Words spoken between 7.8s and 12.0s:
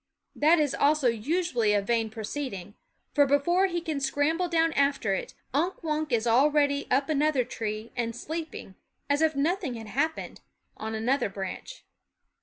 and sleeping, as if nothing had happened, on another branch.